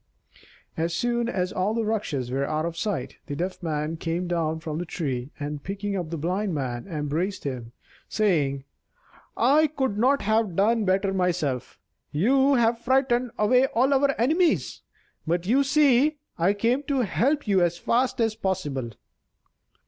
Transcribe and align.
As 0.75 0.95
soon 0.95 1.29
as 1.29 1.53
all 1.53 1.75
the 1.75 1.85
Rakshas 1.85 2.31
were 2.31 2.49
out 2.49 2.65
of 2.65 2.75
sight, 2.75 3.17
the 3.27 3.35
Deaf 3.35 3.61
Man 3.61 3.97
came 3.97 4.27
down 4.27 4.59
from 4.59 4.79
the 4.79 4.83
tree, 4.87 5.29
and, 5.39 5.63
picking 5.63 5.95
up 5.95 6.09
the 6.09 6.17
Blind 6.17 6.55
Man, 6.55 6.87
embraced 6.87 7.43
him, 7.43 7.71
saying: 8.09 8.63
"I 9.37 9.67
could 9.67 9.99
not 9.99 10.23
have 10.23 10.55
done 10.55 10.85
better 10.85 11.13
myself. 11.13 11.77
You 12.11 12.55
have 12.55 12.79
frightened 12.79 13.29
away 13.37 13.67
all 13.67 13.93
our 13.93 14.19
enemies, 14.19 14.81
but 15.27 15.45
you 15.45 15.63
see 15.63 16.17
I 16.35 16.53
came 16.53 16.81
to 16.87 17.01
help 17.01 17.47
you 17.47 17.61
as 17.61 17.77
fast 17.77 18.19
as 18.19 18.33
possible." 18.33 18.89